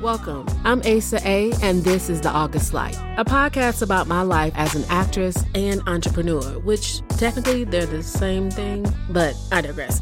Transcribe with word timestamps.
Welcome. 0.00 0.46
I'm 0.64 0.80
Asa 0.86 1.20
A, 1.28 1.52
and 1.62 1.84
this 1.84 2.08
is 2.08 2.22
The 2.22 2.30
August 2.30 2.72
Light, 2.72 2.96
a 3.18 3.24
podcast 3.24 3.82
about 3.82 4.06
my 4.06 4.22
life 4.22 4.54
as 4.56 4.74
an 4.74 4.84
actress 4.88 5.44
and 5.54 5.82
entrepreneur, 5.86 6.58
which 6.60 7.06
technically 7.18 7.64
they're 7.64 7.84
the 7.84 8.02
same 8.02 8.50
thing, 8.50 8.86
but 9.10 9.36
I 9.52 9.60
digress. 9.60 10.00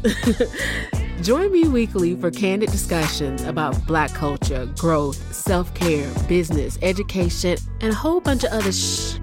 Join 1.21 1.51
me 1.51 1.67
weekly 1.67 2.15
for 2.15 2.31
candid 2.31 2.71
discussions 2.71 3.43
about 3.43 3.85
Black 3.85 4.13
culture, 4.13 4.67
growth, 4.77 5.35
self 5.35 5.73
care, 5.73 6.09
business, 6.29 6.79
education, 6.81 7.57
and 7.81 7.91
a 7.91 7.95
whole 7.95 8.21
bunch 8.21 8.45
of 8.45 8.53
other 8.53 8.71
shh. 8.71 9.15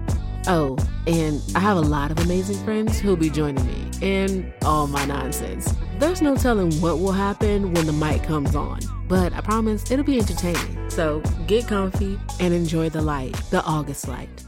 Oh, 0.45 0.77
and 1.07 1.41
I 1.55 1.59
have 1.59 1.77
a 1.77 1.81
lot 1.81 2.11
of 2.11 2.19
amazing 2.19 2.63
friends 2.63 2.99
who'll 2.99 3.15
be 3.15 3.31
joining 3.31 3.65
me 3.65 3.86
in 4.01 4.53
all 4.63 4.87
my 4.87 5.05
nonsense. 5.05 5.73
There's 5.99 6.21
no 6.21 6.35
telling 6.35 6.71
what 6.81 6.99
will 6.99 7.11
happen 7.11 7.73
when 7.73 7.85
the 7.85 7.93
mic 7.93 8.23
comes 8.23 8.55
on, 8.55 8.79
but 9.07 9.33
I 9.33 9.41
promise 9.41 9.89
it'll 9.89 10.05
be 10.05 10.17
entertaining. 10.17 10.89
So 10.89 11.21
get 11.47 11.67
comfy 11.67 12.19
and 12.39 12.53
enjoy 12.53 12.89
the 12.89 13.01
light, 13.01 13.33
the 13.49 13.63
August 13.63 14.07
light. 14.07 14.43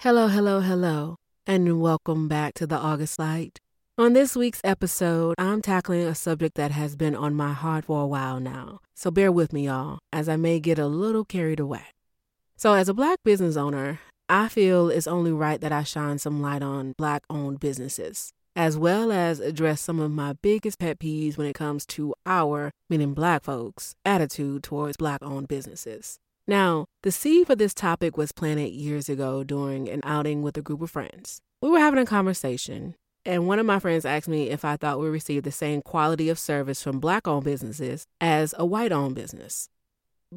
Hello, 0.00 0.28
hello, 0.28 0.60
hello, 0.60 1.16
and 1.46 1.80
welcome 1.80 2.28
back 2.28 2.54
to 2.54 2.66
the 2.66 2.76
August 2.76 3.18
light. 3.18 3.58
On 3.98 4.12
this 4.12 4.36
week's 4.36 4.60
episode, 4.62 5.34
I'm 5.38 5.60
tackling 5.60 6.02
a 6.02 6.14
subject 6.14 6.54
that 6.54 6.70
has 6.70 6.94
been 6.94 7.16
on 7.16 7.34
my 7.34 7.52
heart 7.52 7.86
for 7.86 8.02
a 8.02 8.06
while 8.06 8.38
now. 8.38 8.78
So 8.94 9.10
bear 9.10 9.32
with 9.32 9.52
me, 9.52 9.66
y'all, 9.66 9.98
as 10.12 10.28
I 10.28 10.36
may 10.36 10.60
get 10.60 10.78
a 10.78 10.86
little 10.86 11.24
carried 11.24 11.58
away. 11.58 11.82
So, 12.56 12.74
as 12.74 12.88
a 12.88 12.94
black 12.94 13.18
business 13.24 13.56
owner, 13.56 14.00
I 14.30 14.48
feel 14.48 14.90
it's 14.90 15.06
only 15.06 15.32
right 15.32 15.58
that 15.62 15.72
I 15.72 15.84
shine 15.84 16.18
some 16.18 16.42
light 16.42 16.62
on 16.62 16.92
black 16.98 17.24
owned 17.30 17.60
businesses, 17.60 18.30
as 18.54 18.76
well 18.76 19.10
as 19.10 19.40
address 19.40 19.80
some 19.80 20.00
of 20.00 20.10
my 20.10 20.34
biggest 20.42 20.78
pet 20.78 20.98
peeves 20.98 21.38
when 21.38 21.46
it 21.46 21.54
comes 21.54 21.86
to 21.86 22.14
our, 22.26 22.70
meaning 22.90 23.14
black 23.14 23.42
folks, 23.42 23.94
attitude 24.04 24.62
towards 24.62 24.98
black 24.98 25.22
owned 25.22 25.48
businesses. 25.48 26.18
Now, 26.46 26.84
the 27.02 27.10
seed 27.10 27.46
for 27.46 27.56
this 27.56 27.72
topic 27.72 28.18
was 28.18 28.32
planted 28.32 28.68
years 28.68 29.08
ago 29.08 29.44
during 29.44 29.88
an 29.88 30.00
outing 30.04 30.42
with 30.42 30.58
a 30.58 30.62
group 30.62 30.82
of 30.82 30.90
friends. 30.90 31.40
We 31.62 31.70
were 31.70 31.78
having 31.78 32.00
a 32.00 32.04
conversation, 32.04 32.96
and 33.24 33.48
one 33.48 33.58
of 33.58 33.64
my 33.64 33.78
friends 33.78 34.04
asked 34.04 34.28
me 34.28 34.50
if 34.50 34.62
I 34.62 34.76
thought 34.76 35.00
we 35.00 35.08
received 35.08 35.46
the 35.46 35.52
same 35.52 35.80
quality 35.80 36.28
of 36.28 36.38
service 36.38 36.82
from 36.82 37.00
black 37.00 37.26
owned 37.26 37.44
businesses 37.44 38.04
as 38.20 38.54
a 38.58 38.66
white 38.66 38.92
owned 38.92 39.14
business. 39.14 39.70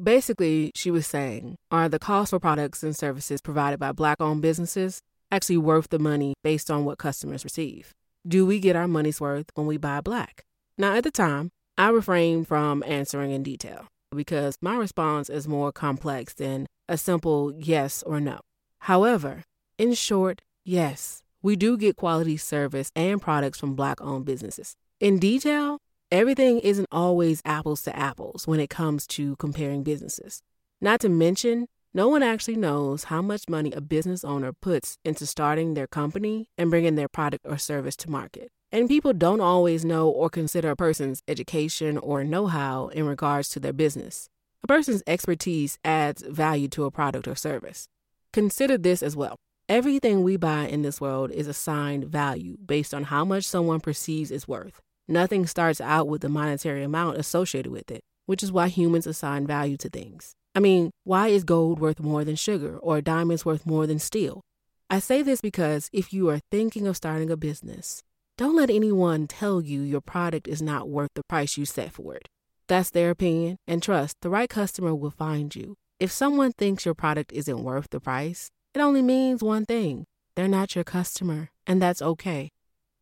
Basically, 0.00 0.72
she 0.74 0.90
was 0.90 1.06
saying, 1.06 1.56
are 1.70 1.88
the 1.88 1.98
cost 1.98 2.30
for 2.30 2.40
products 2.40 2.82
and 2.82 2.96
services 2.96 3.42
provided 3.42 3.78
by 3.78 3.92
black 3.92 4.20
owned 4.20 4.40
businesses 4.40 5.02
actually 5.30 5.58
worth 5.58 5.90
the 5.90 5.98
money 5.98 6.34
based 6.42 6.70
on 6.70 6.86
what 6.86 6.98
customers 6.98 7.44
receive? 7.44 7.92
Do 8.26 8.46
we 8.46 8.58
get 8.58 8.74
our 8.74 8.88
money's 8.88 9.20
worth 9.20 9.46
when 9.54 9.66
we 9.66 9.76
buy 9.76 10.00
black? 10.00 10.44
Now, 10.78 10.94
at 10.94 11.04
the 11.04 11.10
time, 11.10 11.50
I 11.76 11.90
refrained 11.90 12.48
from 12.48 12.82
answering 12.86 13.32
in 13.32 13.42
detail 13.42 13.86
because 14.14 14.56
my 14.62 14.76
response 14.76 15.28
is 15.28 15.46
more 15.46 15.72
complex 15.72 16.32
than 16.32 16.66
a 16.88 16.96
simple 16.96 17.52
yes 17.58 18.02
or 18.02 18.18
no. 18.18 18.40
However, 18.80 19.42
in 19.76 19.92
short, 19.92 20.40
yes, 20.64 21.22
we 21.42 21.54
do 21.54 21.76
get 21.76 21.96
quality 21.96 22.38
service 22.38 22.90
and 22.96 23.20
products 23.20 23.58
from 23.58 23.74
black 23.74 24.00
owned 24.00 24.24
businesses. 24.24 24.74
In 25.00 25.18
detail, 25.18 25.78
Everything 26.12 26.58
isn't 26.58 26.88
always 26.92 27.40
apples 27.42 27.80
to 27.80 27.98
apples 27.98 28.46
when 28.46 28.60
it 28.60 28.68
comes 28.68 29.06
to 29.06 29.34
comparing 29.36 29.82
businesses. 29.82 30.42
Not 30.78 31.00
to 31.00 31.08
mention, 31.08 31.68
no 31.94 32.06
one 32.06 32.22
actually 32.22 32.56
knows 32.56 33.04
how 33.04 33.22
much 33.22 33.48
money 33.48 33.72
a 33.72 33.80
business 33.80 34.22
owner 34.22 34.52
puts 34.52 34.98
into 35.06 35.24
starting 35.24 35.72
their 35.72 35.86
company 35.86 36.50
and 36.58 36.68
bringing 36.68 36.96
their 36.96 37.08
product 37.08 37.46
or 37.48 37.56
service 37.56 37.96
to 37.96 38.10
market. 38.10 38.50
And 38.70 38.90
people 38.90 39.14
don't 39.14 39.40
always 39.40 39.86
know 39.86 40.06
or 40.06 40.28
consider 40.28 40.72
a 40.72 40.76
person's 40.76 41.22
education 41.28 41.96
or 41.96 42.24
know 42.24 42.46
how 42.46 42.88
in 42.88 43.06
regards 43.06 43.48
to 43.48 43.60
their 43.60 43.72
business. 43.72 44.28
A 44.62 44.66
person's 44.66 45.02
expertise 45.06 45.78
adds 45.82 46.22
value 46.28 46.68
to 46.68 46.84
a 46.84 46.90
product 46.90 47.26
or 47.26 47.34
service. 47.34 47.88
Consider 48.34 48.76
this 48.76 49.02
as 49.02 49.16
well. 49.16 49.36
Everything 49.66 50.22
we 50.22 50.36
buy 50.36 50.66
in 50.66 50.82
this 50.82 51.00
world 51.00 51.30
is 51.30 51.46
assigned 51.46 52.04
value 52.04 52.58
based 52.62 52.92
on 52.92 53.04
how 53.04 53.24
much 53.24 53.44
someone 53.44 53.80
perceives 53.80 54.30
its 54.30 54.46
worth. 54.46 54.78
Nothing 55.08 55.46
starts 55.46 55.80
out 55.80 56.08
with 56.08 56.22
the 56.22 56.28
monetary 56.28 56.82
amount 56.82 57.18
associated 57.18 57.70
with 57.72 57.90
it, 57.90 58.02
which 58.26 58.42
is 58.42 58.52
why 58.52 58.68
humans 58.68 59.06
assign 59.06 59.46
value 59.46 59.76
to 59.78 59.88
things. 59.88 60.34
I 60.54 60.60
mean, 60.60 60.90
why 61.04 61.28
is 61.28 61.44
gold 61.44 61.80
worth 61.80 62.00
more 62.00 62.24
than 62.24 62.36
sugar 62.36 62.78
or 62.78 63.00
diamonds 63.00 63.44
worth 63.44 63.66
more 63.66 63.86
than 63.86 63.98
steel? 63.98 64.42
I 64.90 64.98
say 64.98 65.22
this 65.22 65.40
because 65.40 65.88
if 65.92 66.12
you 66.12 66.28
are 66.28 66.40
thinking 66.50 66.86
of 66.86 66.96
starting 66.96 67.30
a 67.30 67.36
business, 67.36 68.02
don't 68.36 68.56
let 68.56 68.70
anyone 68.70 69.26
tell 69.26 69.60
you 69.60 69.80
your 69.80 70.00
product 70.00 70.46
is 70.46 70.60
not 70.60 70.88
worth 70.88 71.10
the 71.14 71.22
price 71.24 71.56
you 71.56 71.64
set 71.64 71.92
for 71.92 72.14
it. 72.14 72.28
That's 72.68 72.90
their 72.90 73.10
opinion, 73.10 73.56
and 73.66 73.82
trust, 73.82 74.16
the 74.20 74.30
right 74.30 74.48
customer 74.48 74.94
will 74.94 75.10
find 75.10 75.54
you. 75.54 75.76
If 75.98 76.10
someone 76.10 76.52
thinks 76.52 76.84
your 76.84 76.94
product 76.94 77.32
isn't 77.32 77.62
worth 77.62 77.88
the 77.90 78.00
price, 78.00 78.50
it 78.74 78.80
only 78.80 79.02
means 79.02 79.42
one 79.42 79.66
thing 79.66 80.04
they're 80.34 80.48
not 80.48 80.74
your 80.74 80.84
customer, 80.84 81.50
and 81.66 81.80
that's 81.80 82.02
okay. 82.02 82.50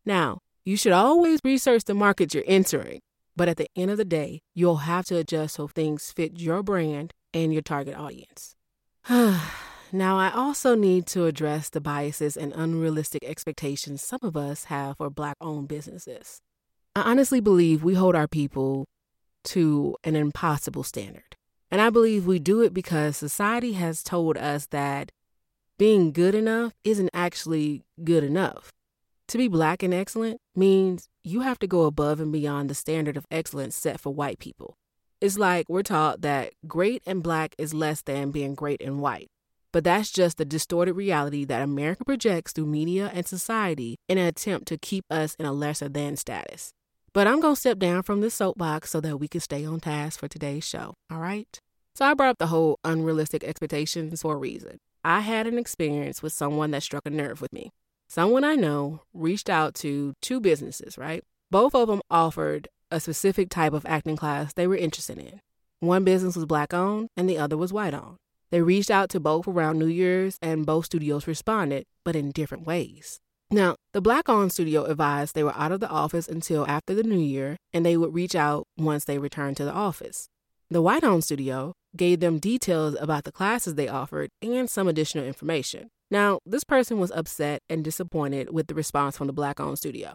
Now, 0.05 0.39
you 0.65 0.77
should 0.77 0.93
always 0.93 1.41
research 1.45 1.85
the 1.85 1.95
market 1.95 2.35
you're 2.35 2.45
entering, 2.47 3.01
but 3.37 3.49
at 3.49 3.57
the 3.57 3.69
end 3.77 3.91
of 3.91 3.97
the 3.97 4.05
day, 4.05 4.41
you'll 4.55 4.79
have 4.79 5.07
to 5.07 5.17
adjust 5.17 5.55
so 5.55 5.69
things 5.69 6.13
fit 6.13 6.39
your 6.39 6.63
brand 6.63 7.13
and 7.33 7.53
your 7.53 7.63
target 7.63 7.97
audience. 7.97 8.55
now, 9.09 10.19
I 10.19 10.31
also 10.35 10.75
need 10.75 11.07
to 11.09 11.27
address 11.27 11.71
the 11.71 11.81
biases 11.81 12.37
and 12.37 12.53
unrealistic 12.55 13.25
expectations 13.25 14.03
some 14.03 14.21
of 14.23 14.37
us 14.37 14.65
have 14.65 14.99
for 14.99 15.11
Black 15.11 15.37
owned 15.41 15.69
businesses. 15.69 16.41
I 16.95 17.03
honestly 17.03 17.41
believe 17.41 17.83
we 17.83 17.95
hold 17.95 18.15
our 18.17 18.29
people 18.29 18.87
to 19.45 19.97
an 20.05 20.17
impossible 20.17 20.83
standard. 20.83 21.37
And 21.71 21.81
I 21.81 21.91
believe 21.91 22.27
we 22.27 22.39
do 22.39 22.63
it 22.63 22.75
because 22.75 23.17
society 23.17 23.73
has 23.75 24.03
told 24.03 24.37
us 24.37 24.67
that 24.67 25.13
being 25.79 26.13
good 26.13 26.35
enough 26.35 26.73
isn't 26.85 27.11
actually 27.15 27.85
good 28.03 28.25
enough. 28.25 28.73
To 29.31 29.39
be 29.39 29.47
black 29.47 29.85
and 29.85 29.95
excellent 29.95 30.41
means 30.57 31.09
you 31.23 31.43
have 31.43 31.61
to 31.61 31.69
go 31.69 31.85
above 31.85 32.19
and 32.19 32.33
beyond 32.33 32.69
the 32.69 32.75
standard 32.75 33.17
of 33.17 33.27
excellence 33.31 33.77
set 33.77 34.01
for 34.01 34.13
white 34.13 34.41
people. 34.41 34.75
It's 35.21 35.39
like 35.39 35.69
we're 35.69 35.85
taught 35.85 36.23
that 36.23 36.53
great 36.67 37.01
and 37.07 37.23
black 37.23 37.55
is 37.57 37.73
less 37.73 38.03
than 38.03 38.33
being 38.33 38.57
great 38.57 38.83
and 38.83 39.01
white. 39.01 39.29
But 39.71 39.85
that's 39.85 40.11
just 40.11 40.37
the 40.37 40.45
distorted 40.45 40.95
reality 40.95 41.45
that 41.45 41.63
America 41.63 42.05
projects 42.05 42.51
through 42.51 42.67
media 42.67 43.09
and 43.15 43.25
society 43.25 43.99
in 44.09 44.19
an 44.19 44.27
attempt 44.27 44.67
to 44.67 44.79
keep 44.79 45.05
us 45.09 45.37
in 45.37 45.47
a 45.47 45.53
lesser 45.53 45.89
than 45.89 46.17
status. 46.17 46.73
But 47.13 47.29
I'm 47.29 47.41
going 47.41 47.55
to 47.55 47.61
step 47.61 47.79
down 47.79 48.03
from 48.03 48.23
this 48.23 48.35
soapbox 48.35 48.91
so 48.91 49.01
that 49.01 49.19
we 49.19 49.29
can 49.29 49.41
stay 49.41 49.65
on 49.65 49.79
task 49.79 50.19
for 50.19 50.27
today's 50.27 50.65
show, 50.65 50.95
all 51.09 51.21
right? 51.21 51.57
So 51.95 52.05
I 52.05 52.15
brought 52.15 52.31
up 52.31 52.39
the 52.39 52.49
whole 52.49 52.81
unrealistic 52.83 53.45
expectations 53.45 54.23
for 54.23 54.35
a 54.35 54.39
reason. 54.39 54.79
I 55.05 55.21
had 55.21 55.47
an 55.47 55.57
experience 55.57 56.21
with 56.21 56.33
someone 56.33 56.73
that 56.73 56.83
struck 56.83 57.07
a 57.07 57.11
nerve 57.11 57.41
with 57.41 57.53
me. 57.53 57.71
Someone 58.13 58.43
I 58.43 58.57
know 58.57 59.03
reached 59.15 59.49
out 59.49 59.73
to 59.77 60.15
two 60.21 60.41
businesses, 60.41 60.99
right? 60.99 61.23
Both 61.49 61.77
of 61.77 61.87
them 61.87 62.01
offered 62.11 62.67
a 62.91 62.99
specific 62.99 63.51
type 63.51 63.73
of 63.73 63.87
acting 63.87 64.17
class 64.17 64.53
they 64.53 64.67
were 64.67 64.75
interested 64.75 65.17
in. 65.17 65.41
One 65.79 66.03
business 66.03 66.35
was 66.35 66.45
black 66.45 66.75
owned 66.75 67.07
and 67.17 67.31
the 67.31 67.39
other 67.39 67.57
was 67.57 67.73
white 67.73 67.95
owned. 67.95 68.17
They 68.51 68.63
reached 68.63 68.91
out 68.91 69.11
to 69.11 69.21
both 69.21 69.47
around 69.47 69.79
New 69.79 69.87
Year's 69.87 70.39
and 70.43 70.67
both 70.67 70.87
studios 70.87 71.29
responded, 71.29 71.85
but 72.03 72.17
in 72.17 72.33
different 72.33 72.67
ways. 72.67 73.21
Now, 73.49 73.77
the 73.93 74.01
black 74.01 74.29
owned 74.29 74.51
studio 74.51 74.87
advised 74.87 75.37
they 75.37 75.45
were 75.45 75.57
out 75.57 75.71
of 75.71 75.79
the 75.79 75.89
office 75.89 76.27
until 76.27 76.67
after 76.67 76.97
the 76.97 77.05
new 77.05 77.17
year 77.17 77.59
and 77.73 77.87
they 77.87 77.97
would 77.97 78.13
reach 78.13 78.35
out 78.35 78.67
once 78.77 79.05
they 79.05 79.19
returned 79.19 79.57
to 79.59 79.65
the 79.65 79.73
office. 79.73 80.27
The 80.69 80.83
white 80.83 81.05
owned 81.05 81.23
studio 81.23 81.75
gave 81.97 82.21
them 82.21 82.39
details 82.39 82.97
about 83.01 83.25
the 83.25 83.33
classes 83.33 83.75
they 83.75 83.89
offered 83.89 84.31
and 84.43 84.69
some 84.71 84.89
additional 84.89 85.25
information. 85.25 85.91
Now, 86.11 86.41
this 86.45 86.65
person 86.65 86.99
was 86.99 87.11
upset 87.13 87.63
and 87.69 87.85
disappointed 87.85 88.53
with 88.53 88.67
the 88.67 88.75
response 88.75 89.17
from 89.17 89.27
the 89.27 89.33
black 89.33 89.61
owned 89.61 89.79
studio 89.79 90.15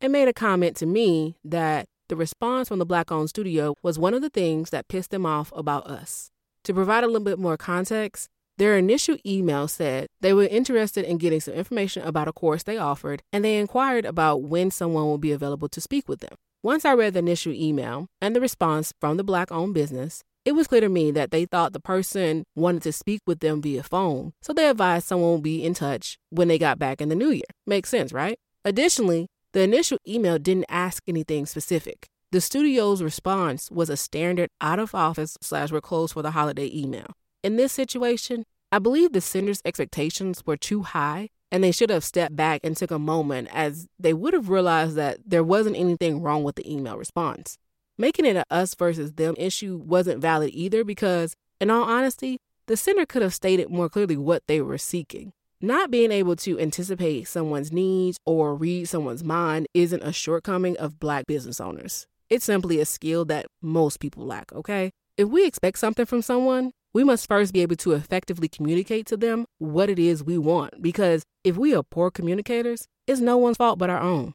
and 0.00 0.12
made 0.12 0.28
a 0.28 0.32
comment 0.32 0.76
to 0.76 0.86
me 0.86 1.36
that 1.44 1.86
the 2.08 2.16
response 2.16 2.68
from 2.68 2.78
the 2.78 2.86
black 2.86 3.10
owned 3.10 3.28
studio 3.28 3.74
was 3.82 3.98
one 3.98 4.14
of 4.14 4.22
the 4.22 4.30
things 4.30 4.70
that 4.70 4.88
pissed 4.88 5.10
them 5.10 5.26
off 5.26 5.52
about 5.56 5.86
us. 5.86 6.30
To 6.64 6.74
provide 6.74 7.04
a 7.04 7.06
little 7.06 7.24
bit 7.24 7.38
more 7.38 7.56
context, 7.56 8.28
their 8.58 8.76
initial 8.76 9.16
email 9.26 9.68
said 9.68 10.06
they 10.20 10.32
were 10.32 10.44
interested 10.44 11.04
in 11.04 11.18
getting 11.18 11.40
some 11.40 11.54
information 11.54 12.02
about 12.02 12.28
a 12.28 12.32
course 12.32 12.62
they 12.62 12.78
offered 12.78 13.22
and 13.32 13.44
they 13.44 13.58
inquired 13.58 14.04
about 14.04 14.42
when 14.42 14.70
someone 14.70 15.10
would 15.10 15.20
be 15.20 15.32
available 15.32 15.68
to 15.68 15.80
speak 15.80 16.08
with 16.08 16.20
them. 16.20 16.34
Once 16.62 16.84
I 16.84 16.94
read 16.94 17.12
the 17.12 17.18
initial 17.20 17.52
email 17.52 18.06
and 18.20 18.34
the 18.34 18.40
response 18.40 18.92
from 19.00 19.16
the 19.16 19.24
black 19.24 19.52
owned 19.52 19.74
business, 19.74 20.22
it 20.46 20.54
was 20.54 20.68
clear 20.68 20.80
to 20.80 20.88
me 20.88 21.10
that 21.10 21.32
they 21.32 21.44
thought 21.44 21.72
the 21.72 21.80
person 21.80 22.44
wanted 22.54 22.82
to 22.84 22.92
speak 22.92 23.20
with 23.26 23.40
them 23.40 23.60
via 23.60 23.82
phone, 23.82 24.32
so 24.40 24.52
they 24.52 24.68
advised 24.68 25.06
someone 25.06 25.32
would 25.32 25.42
be 25.42 25.64
in 25.64 25.74
touch 25.74 26.18
when 26.30 26.46
they 26.46 26.56
got 26.56 26.78
back 26.78 27.00
in 27.00 27.08
the 27.08 27.16
new 27.16 27.30
year. 27.30 27.42
Makes 27.66 27.90
sense, 27.90 28.12
right? 28.12 28.38
Additionally, 28.64 29.26
the 29.52 29.62
initial 29.62 29.98
email 30.06 30.38
didn't 30.38 30.66
ask 30.68 31.02
anything 31.08 31.46
specific. 31.46 32.06
The 32.30 32.40
studio's 32.40 33.02
response 33.02 33.72
was 33.72 33.90
a 33.90 33.96
standard 33.96 34.48
out 34.60 34.78
of 34.78 34.94
office 34.94 35.36
slash 35.40 35.72
we're 35.72 35.80
closed 35.80 36.12
for 36.12 36.22
the 36.22 36.30
holiday 36.30 36.70
email. 36.72 37.06
In 37.42 37.56
this 37.56 37.72
situation, 37.72 38.44
I 38.70 38.78
believe 38.78 39.12
the 39.12 39.20
sender's 39.20 39.62
expectations 39.64 40.42
were 40.46 40.56
too 40.56 40.82
high 40.82 41.30
and 41.50 41.64
they 41.64 41.72
should 41.72 41.90
have 41.90 42.04
stepped 42.04 42.36
back 42.36 42.60
and 42.62 42.76
took 42.76 42.90
a 42.92 42.98
moment 42.98 43.48
as 43.52 43.88
they 43.98 44.12
would 44.12 44.34
have 44.34 44.48
realized 44.48 44.94
that 44.96 45.18
there 45.26 45.44
wasn't 45.44 45.76
anything 45.76 46.22
wrong 46.22 46.44
with 46.44 46.54
the 46.54 46.72
email 46.72 46.96
response. 46.96 47.58
Making 47.98 48.24
it 48.24 48.36
a 48.36 48.44
us 48.50 48.74
versus 48.74 49.12
them 49.12 49.34
issue 49.38 49.76
wasn't 49.76 50.20
valid 50.20 50.50
either 50.52 50.84
because, 50.84 51.34
in 51.60 51.70
all 51.70 51.84
honesty, 51.84 52.38
the 52.66 52.76
sender 52.76 53.06
could 53.06 53.22
have 53.22 53.34
stated 53.34 53.70
more 53.70 53.88
clearly 53.88 54.16
what 54.16 54.42
they 54.46 54.60
were 54.60 54.78
seeking. 54.78 55.32
Not 55.60 55.90
being 55.90 56.12
able 56.12 56.36
to 56.36 56.58
anticipate 56.58 57.28
someone's 57.28 57.72
needs 57.72 58.18
or 58.26 58.54
read 58.54 58.88
someone's 58.88 59.24
mind 59.24 59.66
isn't 59.72 60.02
a 60.02 60.12
shortcoming 60.12 60.76
of 60.76 61.00
Black 61.00 61.26
business 61.26 61.60
owners. 61.60 62.06
It's 62.28 62.44
simply 62.44 62.80
a 62.80 62.84
skill 62.84 63.24
that 63.26 63.46
most 63.62 64.00
people 64.00 64.26
lack, 64.26 64.52
okay? 64.52 64.90
If 65.16 65.28
we 65.28 65.46
expect 65.46 65.78
something 65.78 66.04
from 66.04 66.20
someone, 66.20 66.72
we 66.92 67.04
must 67.04 67.28
first 67.28 67.52
be 67.52 67.60
able 67.60 67.76
to 67.76 67.92
effectively 67.92 68.48
communicate 68.48 69.06
to 69.06 69.16
them 69.16 69.46
what 69.58 69.88
it 69.88 69.98
is 69.98 70.24
we 70.24 70.36
want 70.38 70.82
because 70.82 71.22
if 71.44 71.56
we 71.56 71.74
are 71.74 71.82
poor 71.82 72.10
communicators, 72.10 72.86
it's 73.06 73.20
no 73.20 73.36
one's 73.38 73.56
fault 73.56 73.78
but 73.78 73.90
our 73.90 74.00
own. 74.00 74.34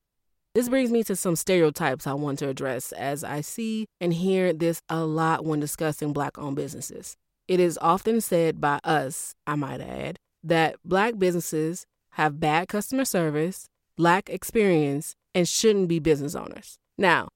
This 0.53 0.67
brings 0.67 0.91
me 0.91 1.01
to 1.05 1.15
some 1.15 1.37
stereotypes 1.37 2.05
I 2.05 2.13
want 2.13 2.39
to 2.39 2.49
address 2.49 2.91
as 2.91 3.23
I 3.23 3.39
see 3.39 3.87
and 4.01 4.13
hear 4.13 4.51
this 4.51 4.81
a 4.89 5.05
lot 5.05 5.45
when 5.45 5.61
discussing 5.61 6.11
Black 6.11 6.37
owned 6.37 6.57
businesses. 6.57 7.15
It 7.47 7.61
is 7.61 7.79
often 7.81 8.19
said 8.19 8.59
by 8.59 8.81
us, 8.83 9.33
I 9.47 9.55
might 9.55 9.79
add, 9.79 10.19
that 10.43 10.75
Black 10.83 11.17
businesses 11.17 11.85
have 12.11 12.41
bad 12.41 12.67
customer 12.67 13.05
service, 13.05 13.69
lack 13.97 14.29
experience, 14.29 15.15
and 15.33 15.47
shouldn't 15.47 15.87
be 15.87 15.99
business 15.99 16.35
owners. 16.35 16.77
Now, 16.97 17.29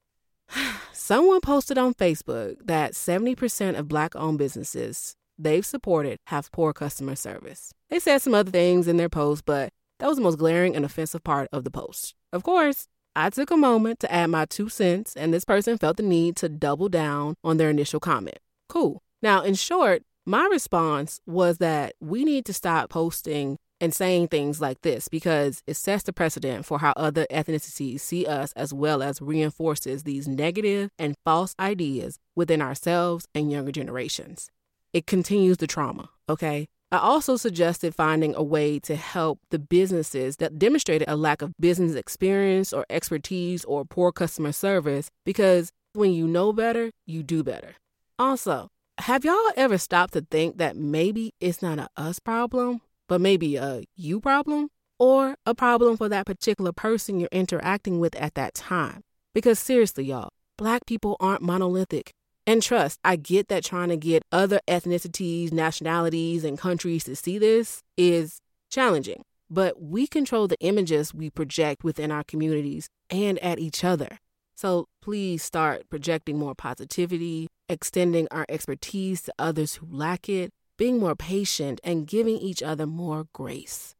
someone 0.92 1.40
posted 1.40 1.78
on 1.78 1.94
Facebook 1.94 2.58
that 2.66 2.92
70% 2.96 3.80
of 3.80 3.88
Black 3.88 4.14
owned 4.18 4.40
businesses 4.40 5.16
they've 5.38 5.66
supported 5.66 6.18
have 6.28 6.52
poor 6.52 6.74
customer 6.74 7.16
service. 7.16 7.72
They 7.90 8.00
said 8.00 8.22
some 8.22 8.34
other 8.34 8.52
things 8.52 8.90
in 8.90 8.98
their 8.98 9.08
post, 9.08 9.46
but 9.46 9.72
that 10.00 10.08
was 10.08 10.18
the 10.18 10.24
most 10.24 10.38
glaring 10.38 10.76
and 10.76 10.84
offensive 10.84 11.24
part 11.24 11.48
of 11.54 11.64
the 11.64 11.72
post. 11.72 12.14
Of 12.34 12.44
course, 12.44 12.90
I 13.16 13.30
took 13.30 13.50
a 13.50 13.58
moment 13.58 14.02
to 14.02 14.12
add 14.12 14.30
my 14.30 14.46
two 14.46 14.68
cents, 14.68 15.16
and 15.16 15.34
this 15.34 15.46
person 15.46 15.78
felt 15.78 15.98
the 15.98 16.04
need 16.04 16.36
to 16.38 16.50
double 16.50 16.90
down 16.90 17.36
on 17.44 17.58
their 17.58 17.70
initial 17.70 18.00
comment. 18.00 18.40
Cool. 18.68 19.02
Now, 19.22 19.42
in 19.42 19.56
short, 19.56 20.04
my 20.26 20.48
response 20.52 21.22
was 21.26 21.60
that 21.60 21.94
we 22.02 22.26
need 22.26 22.46
to 22.46 22.54
stop 22.54 22.90
posting 22.90 23.58
and 23.80 23.94
saying 23.94 24.28
things 24.28 24.60
like 24.60 24.82
this 24.82 25.08
because 25.08 25.62
it 25.68 25.76
sets 25.76 26.04
the 26.04 26.14
precedent 26.14 26.66
for 26.66 26.80
how 26.80 26.94
other 26.98 27.26
ethnicities 27.32 28.02
see 28.02 28.26
us 28.26 28.52
as 28.54 28.74
well 28.74 29.04
as 29.04 29.22
reinforces 29.22 30.04
these 30.04 30.28
negative 30.28 30.90
and 30.98 31.16
false 31.24 31.56
ideas 31.60 32.18
within 32.36 32.62
ourselves 32.62 33.28
and 33.34 33.52
younger 33.52 33.72
generations. 33.72 34.50
It 34.94 35.08
continues 35.08 35.58
the 35.58 35.68
trauma, 35.68 36.10
okay? 36.30 36.68
I 36.96 37.00
also 37.00 37.36
suggested 37.36 37.94
finding 37.94 38.36
a 38.36 38.42
way 38.42 38.80
to 38.80 38.96
help 38.96 39.40
the 39.50 39.60
businesses 39.60 40.38
that 40.38 40.58
demonstrated 40.58 41.10
a 41.10 41.18
lack 41.18 41.42
of 41.42 41.52
business 41.60 41.94
experience 41.94 42.72
or 42.72 42.86
expertise 42.90 43.66
or 43.66 43.84
poor 43.84 44.14
customer 44.14 44.54
service 44.54 45.12
because 45.26 45.74
when 45.92 46.14
you 46.14 46.26
know 46.26 46.54
better, 46.54 46.92
you 47.06 47.22
do 47.22 47.44
better. 47.44 47.76
Also, 48.18 48.70
have 49.00 49.26
y'all 49.26 49.52
ever 49.58 49.78
stopped 49.78 50.14
to 50.14 50.22
think 50.22 50.58
that 50.58 50.78
maybe 50.78 51.34
it's 51.42 51.62
not 51.62 51.80
a 51.80 51.90
us 51.98 52.20
problem, 52.20 52.80
but 53.10 53.20
maybe 53.20 53.58
a 53.58 53.84
you 53.98 54.22
problem? 54.22 54.70
Or 54.98 55.36
a 55.46 55.54
problem 55.54 55.98
for 55.98 56.08
that 56.08 56.26
particular 56.26 56.72
person 56.72 57.20
you're 57.20 57.28
interacting 57.34 58.00
with 58.00 58.16
at 58.16 58.36
that 58.36 58.54
time? 58.54 59.02
Because 59.34 59.60
seriously, 59.60 60.06
y'all, 60.06 60.30
black 60.58 60.86
people 60.86 61.18
aren't 61.20 61.42
monolithic. 61.42 62.14
And 62.48 62.62
trust, 62.62 63.00
I 63.04 63.16
get 63.16 63.48
that 63.48 63.64
trying 63.64 63.90
to 63.90 63.98
get 63.98 64.24
other 64.32 64.60
ethnicities, 64.68 65.52
nationalities, 65.52 66.44
and 66.44 66.58
countries 66.58 67.04
to 67.06 67.16
see 67.16 67.40
this 67.40 67.82
is 67.98 68.40
challenging. 68.70 69.24
But 69.50 69.82
we 69.82 70.06
control 70.08 70.48
the 70.48 70.60
images 70.60 71.14
we 71.14 71.30
project 71.30 71.84
within 71.84 72.12
our 72.12 72.24
communities 72.24 72.88
and 73.10 73.40
at 73.40 73.60
each 73.60 73.84
other. 73.84 74.20
So 74.56 74.88
please 75.02 75.44
start 75.44 75.90
projecting 75.90 76.38
more 76.38 76.56
positivity, 76.56 77.48
extending 77.68 78.28
our 78.32 78.46
expertise 78.48 79.22
to 79.24 79.34
others 79.38 79.76
who 79.76 79.88
lack 79.90 80.30
it, 80.30 80.52
being 80.78 81.00
more 81.00 81.16
patient, 81.16 81.82
and 81.84 82.08
giving 82.08 82.38
each 82.38 82.62
other 82.62 82.86
more 82.86 83.28
grace. 83.34 83.96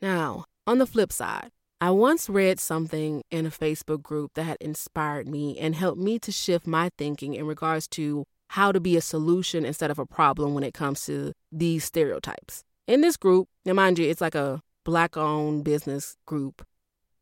Now, 0.00 0.44
on 0.66 0.78
the 0.78 0.86
flip 0.86 1.12
side, 1.12 1.50
I 1.84 1.90
once 1.90 2.30
read 2.30 2.60
something 2.60 3.24
in 3.30 3.44
a 3.44 3.50
Facebook 3.50 4.00
group 4.02 4.32
that 4.36 4.44
had 4.44 4.56
inspired 4.58 5.28
me 5.28 5.58
and 5.58 5.74
helped 5.74 6.00
me 6.00 6.18
to 6.20 6.32
shift 6.32 6.66
my 6.66 6.88
thinking 6.96 7.34
in 7.34 7.46
regards 7.46 7.86
to 7.88 8.24
how 8.48 8.72
to 8.72 8.80
be 8.80 8.96
a 8.96 9.02
solution 9.02 9.66
instead 9.66 9.90
of 9.90 9.98
a 9.98 10.06
problem 10.06 10.54
when 10.54 10.64
it 10.64 10.72
comes 10.72 11.04
to 11.04 11.34
these 11.52 11.84
stereotypes. 11.84 12.64
In 12.86 13.02
this 13.02 13.18
group, 13.18 13.48
now 13.66 13.74
mind 13.74 13.98
you, 13.98 14.08
it's 14.08 14.22
like 14.22 14.34
a 14.34 14.62
black 14.82 15.18
owned 15.18 15.64
business 15.64 16.16
group. 16.24 16.66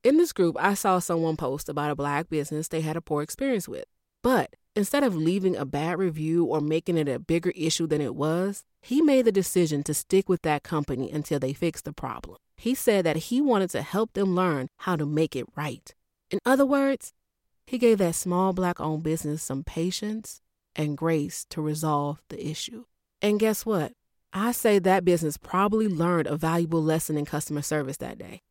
In 0.05 0.17
this 0.17 0.33
group, 0.33 0.55
I 0.61 0.75
saw 0.75 1.01
someone 1.01 1.37
post 1.37 1.69
about 1.69 1.91
a 1.91 1.97
black 1.97 2.29
business 2.29 2.69
they 2.69 2.83
had 2.83 2.97
a 2.97 3.01
poor 3.01 3.21
experience 3.25 3.67
with. 3.67 3.87
But 4.23 4.55
instead 4.77 5.03
of 5.03 5.17
leaving 5.17 5.57
a 5.57 5.65
bad 5.65 5.99
review 5.99 6.45
or 6.45 6.61
making 6.61 6.99
it 6.99 7.09
a 7.09 7.19
bigger 7.19 7.51
issue 7.57 7.89
than 7.89 8.01
it 8.01 8.15
was, 8.15 8.63
he 8.81 9.03
made 9.03 9.25
the 9.25 9.33
decision 9.33 9.83
to 9.83 9.93
stick 9.93 10.29
with 10.29 10.43
that 10.43 10.63
company 10.63 11.11
until 11.11 11.41
they 11.41 11.53
fixed 11.53 11.85
the 11.85 11.93
problem. 11.93 12.37
He 12.63 12.77
said 12.77 13.05
that 13.07 13.17
he 13.17 13.41
wanted 13.41 13.71
to 13.71 13.83
help 13.83 14.13
them 14.13 14.37
learn 14.37 14.69
how 14.77 14.95
to 14.95 15.05
make 15.05 15.35
it 15.35 15.47
right. 15.57 15.93
In 16.31 16.39
other 16.47 16.65
words, 16.65 17.13
he 17.67 17.77
gave 17.77 17.99
that 17.99 18.15
small 18.15 18.53
black 18.53 18.81
owned 18.81 19.03
business 19.03 19.43
some 19.43 19.65
patience 19.65 20.41
and 20.77 20.97
grace 20.97 21.45
to 21.51 21.61
resolve 21.61 22.23
the 22.29 22.49
issue. 22.49 22.85
And 23.21 23.41
guess 23.41 23.67
what? 23.67 23.95
I 24.33 24.53
say 24.53 24.79
that 24.79 25.05
business 25.05 25.37
probably 25.39 25.89
learned 25.89 26.29
a 26.29 26.37
valuable 26.37 26.81
lesson 26.81 27.19
in 27.19 27.25
customer 27.25 27.63
service 27.63 27.97
that 27.97 28.17
day. 28.17 28.43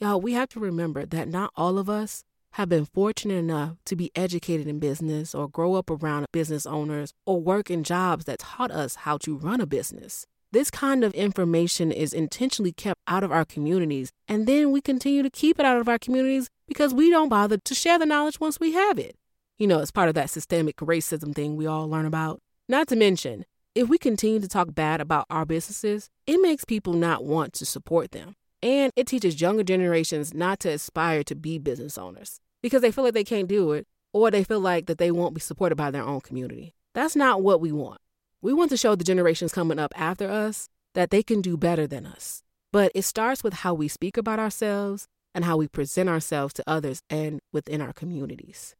Y'all, 0.00 0.20
we 0.20 0.32
have 0.32 0.48
to 0.48 0.58
remember 0.58 1.06
that 1.06 1.28
not 1.28 1.52
all 1.54 1.78
of 1.78 1.88
us 1.88 2.24
have 2.54 2.68
been 2.68 2.86
fortunate 2.86 3.36
enough 3.36 3.76
to 3.84 3.94
be 3.94 4.10
educated 4.16 4.66
in 4.66 4.80
business 4.80 5.32
or 5.32 5.48
grow 5.48 5.74
up 5.74 5.90
around 5.90 6.26
business 6.32 6.66
owners 6.66 7.12
or 7.24 7.40
work 7.40 7.70
in 7.70 7.84
jobs 7.84 8.24
that 8.24 8.40
taught 8.40 8.72
us 8.72 8.96
how 8.96 9.16
to 9.18 9.36
run 9.36 9.60
a 9.60 9.66
business. 9.66 10.26
This 10.52 10.68
kind 10.68 11.04
of 11.04 11.14
information 11.14 11.92
is 11.92 12.12
intentionally 12.12 12.72
kept 12.72 13.00
out 13.06 13.22
of 13.22 13.30
our 13.30 13.44
communities, 13.44 14.10
and 14.26 14.48
then 14.48 14.72
we 14.72 14.80
continue 14.80 15.22
to 15.22 15.30
keep 15.30 15.60
it 15.60 15.64
out 15.64 15.78
of 15.78 15.88
our 15.88 15.98
communities 15.98 16.50
because 16.66 16.92
we 16.92 17.08
don't 17.08 17.28
bother 17.28 17.56
to 17.58 17.74
share 17.74 18.00
the 18.00 18.06
knowledge 18.06 18.40
once 18.40 18.58
we 18.58 18.72
have 18.72 18.98
it. 18.98 19.14
You 19.58 19.68
know, 19.68 19.78
it's 19.78 19.92
part 19.92 20.08
of 20.08 20.16
that 20.16 20.28
systemic 20.28 20.78
racism 20.78 21.32
thing 21.36 21.54
we 21.54 21.66
all 21.66 21.88
learn 21.88 22.04
about. 22.04 22.40
Not 22.68 22.88
to 22.88 22.96
mention, 22.96 23.44
if 23.76 23.88
we 23.88 23.96
continue 23.96 24.40
to 24.40 24.48
talk 24.48 24.74
bad 24.74 25.00
about 25.00 25.26
our 25.30 25.46
businesses, 25.46 26.10
it 26.26 26.42
makes 26.42 26.64
people 26.64 26.94
not 26.94 27.24
want 27.24 27.52
to 27.52 27.64
support 27.64 28.10
them. 28.10 28.34
And 28.60 28.90
it 28.96 29.06
teaches 29.06 29.40
younger 29.40 29.62
generations 29.62 30.34
not 30.34 30.58
to 30.60 30.70
aspire 30.70 31.22
to 31.24 31.36
be 31.36 31.58
business 31.58 31.96
owners 31.96 32.40
because 32.60 32.82
they 32.82 32.90
feel 32.90 33.04
like 33.04 33.14
they 33.14 33.22
can't 33.22 33.46
do 33.46 33.70
it 33.70 33.86
or 34.12 34.32
they 34.32 34.42
feel 34.42 34.60
like 34.60 34.86
that 34.86 34.98
they 34.98 35.12
won't 35.12 35.34
be 35.34 35.40
supported 35.40 35.76
by 35.76 35.92
their 35.92 36.02
own 36.02 36.20
community. 36.20 36.74
That's 36.92 37.14
not 37.14 37.40
what 37.40 37.60
we 37.60 37.70
want. 37.70 38.00
We 38.42 38.54
want 38.54 38.70
to 38.70 38.76
show 38.78 38.94
the 38.94 39.04
generations 39.04 39.52
coming 39.52 39.78
up 39.78 39.92
after 39.94 40.28
us 40.30 40.68
that 40.94 41.10
they 41.10 41.22
can 41.22 41.42
do 41.42 41.58
better 41.58 41.86
than 41.86 42.06
us. 42.06 42.42
But 42.72 42.90
it 42.94 43.02
starts 43.02 43.44
with 43.44 43.52
how 43.52 43.74
we 43.74 43.86
speak 43.86 44.16
about 44.16 44.38
ourselves 44.38 45.06
and 45.34 45.44
how 45.44 45.58
we 45.58 45.68
present 45.68 46.08
ourselves 46.08 46.54
to 46.54 46.64
others 46.66 47.02
and 47.10 47.40
within 47.52 47.82
our 47.82 47.92
communities. 47.92 48.74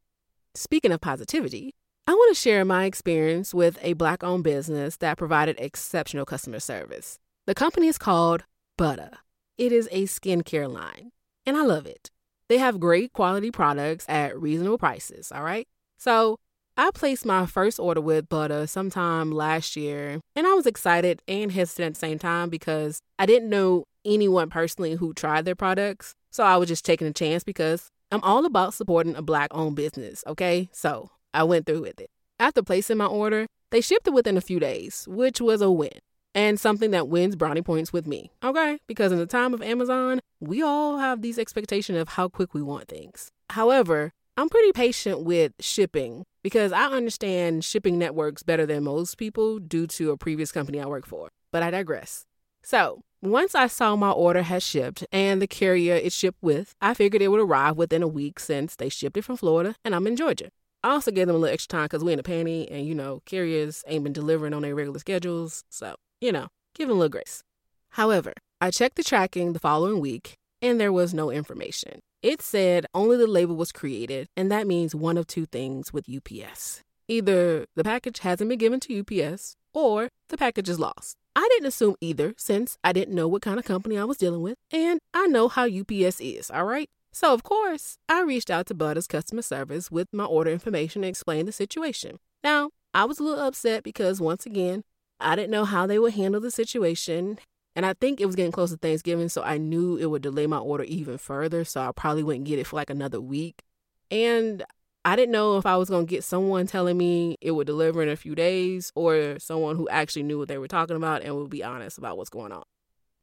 Speaking 0.55 0.91
of 0.91 0.99
positivity, 0.99 1.75
I 2.07 2.13
want 2.13 2.35
to 2.35 2.41
share 2.41 2.65
my 2.65 2.85
experience 2.85 3.53
with 3.53 3.77
a 3.83 3.93
Black 3.93 4.23
owned 4.23 4.43
business 4.43 4.97
that 4.97 5.19
provided 5.19 5.59
exceptional 5.59 6.25
customer 6.25 6.59
service. 6.59 7.19
The 7.45 7.53
company 7.53 7.87
is 7.87 7.99
called 7.99 8.43
Buttah. 8.79 9.17
It 9.59 9.71
is 9.71 9.87
a 9.91 10.03
skincare 10.03 10.71
line, 10.71 11.11
and 11.45 11.55
I 11.55 11.61
love 11.61 11.85
it. 11.85 12.09
They 12.49 12.57
have 12.57 12.79
great 12.79 13.13
quality 13.13 13.51
products 13.51 14.05
at 14.09 14.39
reasonable 14.39 14.79
prices, 14.79 15.31
all 15.31 15.43
right? 15.43 15.67
So 15.97 16.39
I 16.81 16.89
placed 16.89 17.27
my 17.27 17.45
first 17.45 17.79
order 17.79 18.01
with 18.01 18.27
Buttah 18.27 18.67
sometime 18.67 19.31
last 19.31 19.75
year, 19.75 20.19
and 20.35 20.47
I 20.47 20.53
was 20.53 20.65
excited 20.65 21.21
and 21.27 21.51
hesitant 21.51 21.85
at 21.85 21.93
the 21.93 21.99
same 21.99 22.17
time 22.17 22.49
because 22.49 23.03
I 23.19 23.27
didn't 23.27 23.51
know 23.51 23.83
anyone 24.03 24.49
personally 24.49 24.95
who 24.95 25.13
tried 25.13 25.45
their 25.45 25.53
products. 25.53 26.15
So 26.31 26.43
I 26.43 26.57
was 26.57 26.67
just 26.67 26.83
taking 26.83 27.05
a 27.05 27.13
chance 27.13 27.43
because 27.43 27.91
I'm 28.11 28.23
all 28.23 28.47
about 28.47 28.73
supporting 28.73 29.15
a 29.15 29.21
black 29.21 29.49
owned 29.51 29.75
business, 29.75 30.23
okay? 30.25 30.69
So 30.71 31.11
I 31.35 31.43
went 31.43 31.67
through 31.67 31.81
with 31.81 32.01
it. 32.01 32.09
After 32.39 32.63
placing 32.63 32.97
my 32.97 33.05
order, 33.05 33.45
they 33.69 33.81
shipped 33.81 34.07
it 34.07 34.13
within 34.15 34.35
a 34.35 34.41
few 34.41 34.59
days, 34.59 35.05
which 35.07 35.39
was 35.39 35.61
a 35.61 35.69
win 35.69 35.99
and 36.33 36.59
something 36.59 36.89
that 36.89 37.07
wins 37.07 37.35
brownie 37.35 37.61
points 37.61 37.93
with 37.93 38.07
me. 38.07 38.31
Okay? 38.43 38.79
Because 38.87 39.11
in 39.11 39.19
the 39.19 39.27
time 39.27 39.53
of 39.53 39.61
Amazon, 39.61 40.19
we 40.39 40.63
all 40.63 40.97
have 40.97 41.21
these 41.21 41.37
expectations 41.37 41.99
of 41.99 42.09
how 42.09 42.27
quick 42.27 42.55
we 42.55 42.63
want 42.63 42.87
things. 42.87 43.29
However, 43.51 44.13
I'm 44.35 44.49
pretty 44.49 44.71
patient 44.71 45.21
with 45.21 45.51
shipping 45.59 46.23
because 46.43 46.71
I 46.71 46.85
understand 46.85 47.63
shipping 47.63 47.97
networks 47.97 48.43
better 48.43 48.65
than 48.65 48.83
most 48.83 49.17
people 49.17 49.59
due 49.59 49.87
to 49.87 50.11
a 50.11 50.17
previous 50.17 50.51
company 50.51 50.79
I 50.79 50.85
work 50.85 51.05
for. 51.05 51.29
But 51.51 51.63
I 51.63 51.71
digress. 51.71 52.25
So, 52.63 53.01
once 53.21 53.55
I 53.55 53.67
saw 53.67 53.95
my 53.95 54.11
order 54.11 54.41
had 54.41 54.63
shipped 54.63 55.05
and 55.11 55.41
the 55.41 55.47
carrier 55.47 55.95
it 55.95 56.11
shipped 56.11 56.41
with, 56.41 56.73
I 56.81 56.93
figured 56.93 57.21
it 57.21 57.27
would 57.27 57.39
arrive 57.39 57.77
within 57.77 58.03
a 58.03 58.07
week 58.07 58.39
since 58.39 58.75
they 58.75 58.89
shipped 58.89 59.17
it 59.17 59.23
from 59.23 59.37
Florida 59.37 59.75
and 59.85 59.93
I'm 59.93 60.07
in 60.07 60.15
Georgia. 60.15 60.49
I 60.83 60.91
also 60.91 61.11
gave 61.11 61.27
them 61.27 61.35
a 61.35 61.39
little 61.39 61.53
extra 61.53 61.77
time 61.77 61.85
because 61.85 62.03
we're 62.03 62.13
in 62.13 62.19
a 62.19 62.23
panty 62.23 62.67
and, 62.71 62.87
you 62.87 62.95
know, 62.95 63.21
carriers 63.25 63.83
ain't 63.87 64.03
been 64.03 64.13
delivering 64.13 64.53
on 64.53 64.63
their 64.63 64.73
regular 64.73 64.99
schedules. 64.99 65.63
So 65.69 65.95
you 66.21 66.31
know, 66.31 66.47
give 66.75 66.87
him 66.87 66.95
a 66.95 66.99
little 66.99 67.09
grace. 67.09 67.43
However, 67.89 68.33
I 68.61 68.71
checked 68.71 68.95
the 68.95 69.03
tracking 69.03 69.53
the 69.53 69.59
following 69.59 69.99
week 69.99 70.35
and 70.61 70.79
there 70.79 70.93
was 70.93 71.13
no 71.13 71.31
information. 71.31 71.99
It 72.21 72.39
said 72.43 72.85
only 72.93 73.17
the 73.17 73.25
label 73.25 73.55
was 73.55 73.71
created, 73.71 74.27
and 74.37 74.51
that 74.51 74.67
means 74.67 74.93
one 74.93 75.17
of 75.17 75.25
two 75.25 75.47
things 75.47 75.91
with 75.91 76.07
UPS. 76.07 76.83
Either 77.07 77.65
the 77.75 77.83
package 77.83 78.19
hasn't 78.19 78.47
been 78.47 78.59
given 78.59 78.79
to 78.81 78.99
UPS 78.99 79.55
or 79.73 80.09
the 80.29 80.37
package 80.37 80.69
is 80.69 80.79
lost. 80.79 81.17
I 81.35 81.47
didn't 81.49 81.67
assume 81.67 81.95
either 81.99 82.35
since 82.37 82.77
I 82.83 82.93
didn't 82.93 83.15
know 83.15 83.27
what 83.27 83.41
kind 83.41 83.57
of 83.57 83.65
company 83.65 83.97
I 83.97 84.03
was 84.03 84.17
dealing 84.17 84.43
with, 84.43 84.59
and 84.71 84.99
I 85.15 85.25
know 85.25 85.47
how 85.47 85.63
UPS 85.63 86.21
is, 86.21 86.51
all 86.51 86.65
right? 86.65 86.87
So, 87.11 87.33
of 87.33 87.41
course, 87.41 87.97
I 88.07 88.21
reached 88.21 88.51
out 88.51 88.67
to 88.67 88.75
Buttah's 88.75 89.07
customer 89.07 89.41
service 89.41 89.89
with 89.89 90.07
my 90.13 90.25
order 90.25 90.51
information 90.51 91.03
and 91.03 91.09
explained 91.09 91.47
the 91.47 91.51
situation. 91.51 92.19
Now, 92.43 92.69
I 92.93 93.05
was 93.05 93.19
a 93.19 93.23
little 93.23 93.43
upset 93.43 93.83
because, 93.83 94.21
once 94.21 94.45
again, 94.45 94.83
I 95.19 95.35
didn't 95.35 95.51
know 95.51 95.65
how 95.65 95.87
they 95.87 95.97
would 95.97 96.13
handle 96.13 96.39
the 96.39 96.51
situation. 96.51 97.39
And 97.75 97.85
I 97.85 97.93
think 97.93 98.19
it 98.19 98.25
was 98.25 98.35
getting 98.35 98.51
close 98.51 98.71
to 98.71 98.77
Thanksgiving, 98.77 99.29
so 99.29 99.43
I 99.43 99.57
knew 99.57 99.95
it 99.95 100.07
would 100.07 100.21
delay 100.21 100.47
my 100.47 100.57
order 100.57 100.83
even 100.83 101.17
further. 101.17 101.63
So 101.63 101.81
I 101.81 101.91
probably 101.95 102.23
wouldn't 102.23 102.45
get 102.45 102.59
it 102.59 102.67
for 102.67 102.75
like 102.75 102.89
another 102.89 103.21
week. 103.21 103.63
And 104.09 104.63
I 105.05 105.15
didn't 105.15 105.31
know 105.31 105.57
if 105.57 105.65
I 105.65 105.77
was 105.77 105.89
going 105.89 106.05
to 106.05 106.09
get 106.09 106.23
someone 106.23 106.67
telling 106.67 106.97
me 106.97 107.37
it 107.41 107.51
would 107.51 107.67
deliver 107.67 108.03
in 108.03 108.09
a 108.09 108.15
few 108.15 108.35
days 108.35 108.91
or 108.93 109.39
someone 109.39 109.77
who 109.77 109.87
actually 109.89 110.23
knew 110.23 110.37
what 110.37 110.47
they 110.47 110.57
were 110.57 110.67
talking 110.67 110.95
about 110.95 111.23
and 111.23 111.35
would 111.35 111.49
be 111.49 111.63
honest 111.63 111.97
about 111.97 112.17
what's 112.17 112.29
going 112.29 112.51
on. 112.51 112.63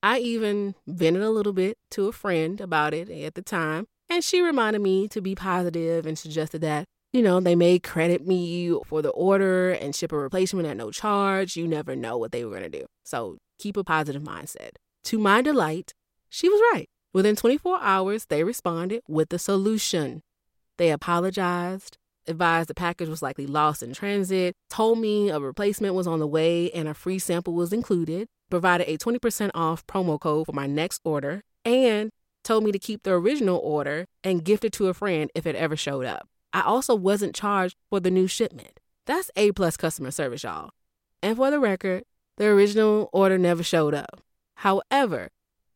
I 0.03 0.19
even 0.19 0.75
vented 0.87 1.23
a 1.23 1.31
little 1.31 1.53
bit 1.53 1.77
to 1.91 2.09
a 2.09 2.13
friend 2.13 2.61
about 2.61 2.95
it 2.95 3.11
at 3.11 3.35
the 3.35 3.43
time, 3.43 3.87
and 4.09 4.23
she 4.23 4.41
reminded 4.41 4.81
me 4.81 5.09
to 5.09 5.21
be 5.21 5.35
positive 5.35 6.07
and 6.07 6.19
suggested 6.19 6.61
that 6.63 6.87
you 7.13 7.23
know, 7.23 7.41
they 7.41 7.55
may 7.55 7.79
credit 7.79 8.27
me 8.27 8.79
for 8.85 9.01
the 9.01 9.11
order 9.11 9.71
and 9.71 9.97
ship 9.97 10.13
a 10.13 10.17
replacement 10.17 10.69
at 10.69 10.77
no 10.77 10.91
charge. 10.91 11.57
You 11.57 11.67
never 11.67 11.97
know 11.97 12.19
what 12.19 12.33
they 12.33 12.45
were 12.45 12.51
going 12.51 12.71
to 12.71 12.79
do. 12.81 12.87
So 13.05 13.39
keep 13.59 13.77
a 13.77 13.85
positive 13.85 14.23
mindset. 14.23 14.71
To 15.05 15.19
my 15.19 15.43
delight, 15.43 15.95
she 16.29 16.49
was 16.49 16.61
right. 16.73 16.89
Within 17.13 17.37
24 17.37 17.81
hours, 17.81 18.27
they 18.27 18.45
responded 18.45 19.03
with 19.09 19.33
a 19.33 19.39
solution. 19.39 20.23
They 20.77 20.91
apologized, 20.91 21.97
advised 22.27 22.69
the 22.69 22.75
package 22.75 23.09
was 23.09 23.23
likely 23.23 23.47
lost 23.47 23.83
in 23.83 23.93
transit, 23.93 24.55
told 24.69 24.99
me 24.99 25.31
a 25.31 25.41
replacement 25.41 25.95
was 25.95 26.07
on 26.07 26.19
the 26.19 26.27
way 26.27 26.71
and 26.73 26.89
a 26.89 26.95
free 26.95 27.19
sample 27.19 27.55
was 27.55 27.73
included, 27.73 28.29
provided 28.51 28.89
a 28.89 28.99
20% 28.99 29.51
off 29.55 29.87
promo 29.87 30.21
code 30.21 30.47
for 30.47 30.53
my 30.53 30.67
next 30.67 31.01
order, 31.05 31.43
and 31.65 32.11
told 32.45 32.65
me 32.65 32.73
to 32.73 32.79
keep 32.79 33.03
the 33.03 33.13
original 33.13 33.59
order 33.59 34.07
and 34.23 34.45
gift 34.45 34.65
it 34.65 34.73
to 34.75 34.89
a 34.89 34.95
friend 34.95 35.31
if 35.35 35.47
it 35.47 35.57
ever 35.57 35.77
showed 35.77 36.07
up. 36.07 36.29
I 36.53 36.63
also 36.63 36.95
wasn't 36.95 37.35
charged 37.35 37.77
for 37.91 38.01
the 38.01 38.11
new 38.11 38.27
shipment. 38.27 38.81
That's 39.07 39.31
A 39.37 39.53
plus 39.53 39.77
customer 39.77 40.11
service, 40.11 40.43
y'all. 40.43 40.71
And 41.23 41.37
for 41.37 41.51
the 41.51 41.59
record, 41.59 42.05
the 42.39 42.47
original 42.47 43.11
order 43.13 43.37
never 43.37 43.63
showed 43.63 43.95
up. 43.95 44.23
However, 44.55 45.29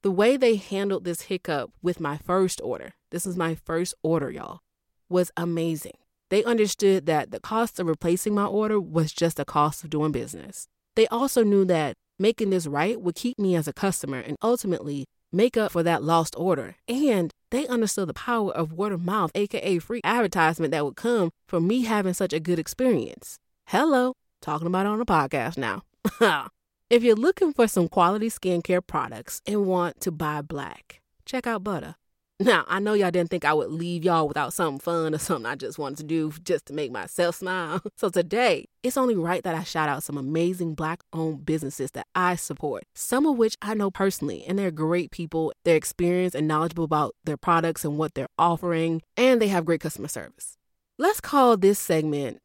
the 0.02 0.10
way 0.10 0.36
they 0.36 0.56
handled 0.56 1.04
this 1.04 1.22
hiccup 1.22 1.70
with 1.82 2.00
my 2.00 2.16
first 2.18 2.60
order, 2.62 2.94
this 3.10 3.26
is 3.26 3.36
my 3.36 3.56
first 3.56 3.94
order, 4.02 4.30
y'all, 4.30 4.60
was 5.08 5.30
amazing. 5.36 5.98
They 6.30 6.44
understood 6.44 7.06
that 7.06 7.32
the 7.32 7.40
cost 7.40 7.78
of 7.78 7.88
replacing 7.88 8.34
my 8.34 8.46
order 8.46 8.80
was 8.80 9.12
just 9.12 9.36
the 9.36 9.44
cost 9.44 9.84
of 9.84 9.90
doing 9.90 10.12
business. 10.12 10.68
They 10.94 11.06
also 11.08 11.42
knew 11.42 11.64
that 11.66 11.96
making 12.18 12.50
this 12.50 12.66
right 12.66 13.00
would 13.00 13.16
keep 13.16 13.38
me 13.38 13.56
as 13.56 13.66
a 13.66 13.72
customer 13.72 14.18
and 14.18 14.36
ultimately 14.40 15.06
make 15.32 15.56
up 15.56 15.72
for 15.72 15.82
that 15.82 16.02
lost 16.02 16.34
order. 16.38 16.76
And 16.86 17.32
they 17.50 17.66
understood 17.66 18.08
the 18.08 18.14
power 18.14 18.52
of 18.52 18.72
word 18.72 18.92
of 18.92 19.04
mouth, 19.04 19.32
aka 19.34 19.78
free 19.80 20.00
advertisement 20.04 20.70
that 20.70 20.84
would 20.84 20.96
come 20.96 21.30
from 21.46 21.66
me 21.66 21.82
having 21.82 22.14
such 22.14 22.32
a 22.32 22.40
good 22.40 22.58
experience. 22.58 23.38
Hello, 23.66 24.14
talking 24.40 24.68
about 24.68 24.86
it 24.86 24.90
on 24.90 25.00
a 25.00 25.06
podcast 25.06 25.58
now. 25.58 25.82
if 26.90 27.02
you're 27.02 27.14
looking 27.14 27.52
for 27.52 27.68
some 27.68 27.88
quality 27.88 28.28
skincare 28.28 28.86
products 28.86 29.40
and 29.46 29.66
want 29.66 30.00
to 30.00 30.10
buy 30.10 30.42
black, 30.42 31.00
check 31.24 31.46
out 31.46 31.64
Buttah. 31.64 31.94
Now, 32.40 32.64
I 32.66 32.80
know 32.80 32.94
y'all 32.94 33.12
didn't 33.12 33.30
think 33.30 33.44
I 33.44 33.52
would 33.52 33.70
leave 33.70 34.02
y'all 34.02 34.26
without 34.26 34.52
something 34.52 34.80
fun 34.80 35.14
or 35.14 35.18
something 35.18 35.46
I 35.46 35.54
just 35.54 35.78
wanted 35.78 35.98
to 35.98 36.04
do 36.04 36.32
just 36.42 36.66
to 36.66 36.72
make 36.72 36.90
myself 36.90 37.36
smile. 37.36 37.80
So 37.96 38.08
today, 38.08 38.66
it's 38.82 38.96
only 38.96 39.14
right 39.14 39.44
that 39.44 39.54
I 39.54 39.62
shout 39.62 39.88
out 39.88 40.02
some 40.02 40.18
amazing 40.18 40.74
black 40.74 41.02
owned 41.12 41.46
businesses 41.46 41.92
that 41.92 42.08
I 42.16 42.34
support, 42.34 42.82
some 42.94 43.26
of 43.26 43.36
which 43.38 43.56
I 43.62 43.74
know 43.74 43.92
personally, 43.92 44.44
and 44.44 44.58
they're 44.58 44.72
great 44.72 45.12
people. 45.12 45.52
They're 45.64 45.76
experienced 45.76 46.34
and 46.34 46.48
knowledgeable 46.48 46.82
about 46.82 47.14
their 47.22 47.36
products 47.36 47.84
and 47.84 47.96
what 47.96 48.14
they're 48.14 48.26
offering, 48.38 49.02
and 49.16 49.40
they 49.40 49.48
have 49.48 49.64
great 49.64 49.80
customer 49.80 50.08
service. 50.08 50.56
Let's 50.98 51.20
call 51.20 51.56
this 51.56 51.78
segment 51.78 52.38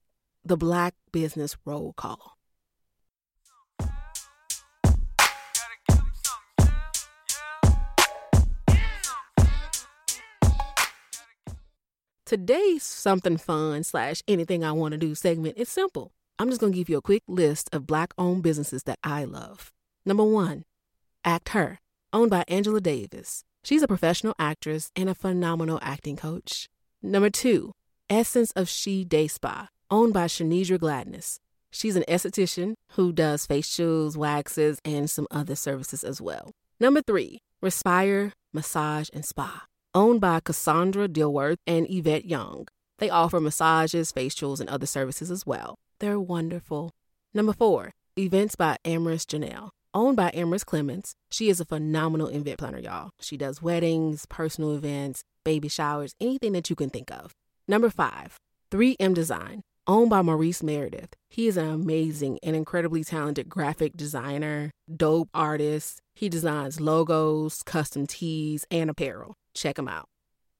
the 0.45 0.57
Black 0.57 0.93
Business 1.11 1.57
Roll 1.65 1.93
Call. 1.93 2.37
Today's 12.27 12.84
something 12.84 13.38
fun 13.38 13.86
slash 13.86 14.22
anything 14.27 14.62
I 14.62 14.74
want 14.74 14.91
to 14.91 14.98
do 14.98 15.15
segment 15.15 15.57
is 15.57 15.69
simple. 15.69 16.12
I'm 16.38 16.50
just 16.50 16.60
going 16.60 16.74
to 16.74 16.77
give 16.77 16.89
you 16.89 16.98
a 16.98 17.01
quick 17.01 17.24
list 17.25 17.69
of 17.72 17.88
black 17.88 18.13
owned 18.17 18.43
businesses 18.43 18.84
that 18.84 19.00
I 19.01 19.24
love. 19.24 19.72
Number 20.05 20.25
one, 20.25 20.65
ActHer, 21.24 21.77
owned 22.12 22.29
by 22.29 22.43
Angela 22.50 22.81
Davis. 22.81 23.46
She's 23.63 23.81
a 23.81 23.88
professional 23.88 24.36
actress 24.38 24.91
and 24.93 25.07
a 25.07 25.15
phenomenal 25.15 25.79
acting 25.81 26.17
coach. 26.17 26.67
Number 27.01 27.29
two, 27.29 27.72
Essence 28.10 28.51
of 28.57 28.67
She 28.67 29.05
Day 29.05 29.29
Spa, 29.29 29.69
owned 29.89 30.13
by 30.13 30.25
Shanidra 30.25 30.77
Gladness. 30.77 31.39
She's 31.72 31.96
an 31.96 32.03
esthetician 32.10 32.74
who 32.98 33.13
does 33.13 33.48
facials, 33.48 34.17
waxes, 34.17 34.79
and 34.84 35.10
some 35.10 35.27
other 35.31 35.55
services 35.55 36.03
as 36.03 36.19
well. 36.19 36.51
Number 36.77 37.01
three, 37.01 37.39
Respire 37.62 38.34
Massage 38.51 39.07
and 39.13 39.24
Spa, 39.24 39.63
owned 39.94 40.22
by 40.22 40.39
Cassandra 40.39 41.08
Dilworth 41.08 41.58
and 41.65 41.88
Yvette 41.89 42.25
Young. 42.25 42.67
They 43.00 43.10
offer 43.10 43.39
massages, 43.39 44.12
facials, 44.12 44.60
and 44.60 44.70
other 44.70 44.86
services 44.86 45.29
as 45.29 45.46
well. 45.46 45.75
They're 46.00 46.20
wonderful. 46.20 46.91
Number 47.34 47.53
four, 47.53 47.94
Events 48.20 48.56
by 48.56 48.77
Amaris 48.84 49.25
Janelle. 49.25 49.70
Owned 49.94 50.17
by 50.17 50.32
Amaris 50.32 50.65
Clements, 50.65 51.13
she 51.29 51.50
is 51.50 51.60
a 51.60 51.65
phenomenal 51.65 52.29
event 52.29 52.58
planner, 52.58 52.79
y'all. 52.79 53.12
She 53.20 53.38
does 53.38 53.62
weddings, 53.62 54.25
personal 54.25 54.74
events, 54.74 55.24
baby 55.44 55.67
showers, 55.67 56.15
anything 56.20 56.53
that 56.53 56.70
you 56.70 56.75
can 56.75 56.89
think 56.89 57.12
of. 57.12 57.34
Number 57.67 57.91
five, 57.91 58.38
3M 58.72 59.13
Design, 59.13 59.62
owned 59.86 60.10
by 60.10 60.24
Maurice 60.24 60.63
Meredith. 60.63 61.13
He 61.29 61.48
is 61.48 61.58
an 61.58 61.70
amazing 61.70 62.39
and 62.41 62.56
incredibly 62.56 63.03
talented 63.03 63.50
graphic 63.50 63.96
designer, 63.96 64.72
dope 64.96 65.29
artist. 65.34 66.01
He 66.15 66.27
designs 66.27 66.82
logos, 66.82 67.62
custom 67.62 68.08
tees, 68.08 68.65
and 68.72 68.89
apparel. 68.89 69.36
Check 69.57 69.75
them 69.75 69.87
out. 69.87 70.07